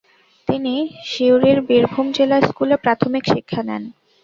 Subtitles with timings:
[0.47, 0.73] তিনি
[1.05, 3.83] সিউড়ির বীরভূম জেলা স্কুলে প্রাথমিক শিক্ষা নেন।